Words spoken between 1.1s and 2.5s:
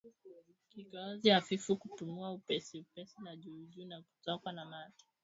hafifu kupumua